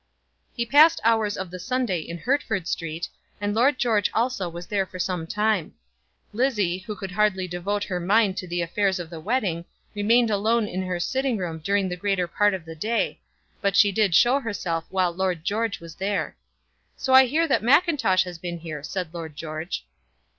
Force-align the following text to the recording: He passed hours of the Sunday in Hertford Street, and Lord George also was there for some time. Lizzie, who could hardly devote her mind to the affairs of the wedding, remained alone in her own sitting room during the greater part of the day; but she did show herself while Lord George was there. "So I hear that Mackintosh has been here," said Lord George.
He 0.55 0.65
passed 0.65 0.99
hours 1.03 1.37
of 1.37 1.51
the 1.51 1.59
Sunday 1.59 1.99
in 1.99 2.17
Hertford 2.17 2.67
Street, 2.67 3.07
and 3.39 3.53
Lord 3.53 3.77
George 3.77 4.09
also 4.15 4.49
was 4.49 4.65
there 4.65 4.87
for 4.87 4.97
some 4.97 5.27
time. 5.27 5.75
Lizzie, 6.33 6.79
who 6.79 6.95
could 6.95 7.11
hardly 7.11 7.47
devote 7.47 7.83
her 7.83 7.99
mind 7.99 8.35
to 8.37 8.47
the 8.47 8.63
affairs 8.63 8.97
of 8.97 9.11
the 9.11 9.19
wedding, 9.19 9.63
remained 9.93 10.31
alone 10.31 10.67
in 10.67 10.81
her 10.81 10.95
own 10.95 10.99
sitting 10.99 11.37
room 11.37 11.59
during 11.59 11.87
the 11.87 11.95
greater 12.01 12.27
part 12.27 12.55
of 12.55 12.65
the 12.65 12.73
day; 12.75 13.19
but 13.61 13.75
she 13.75 13.91
did 13.91 14.15
show 14.15 14.39
herself 14.39 14.85
while 14.89 15.11
Lord 15.13 15.43
George 15.43 15.79
was 15.79 15.93
there. 15.93 16.35
"So 16.97 17.13
I 17.13 17.25
hear 17.27 17.47
that 17.47 17.61
Mackintosh 17.61 18.23
has 18.23 18.39
been 18.39 18.57
here," 18.57 18.81
said 18.81 19.13
Lord 19.13 19.35
George. 19.35 19.85